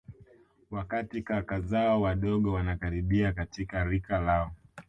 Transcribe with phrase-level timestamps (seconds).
[0.71, 4.51] Wakati kaka zao wadogo wanakaribia katika rika lao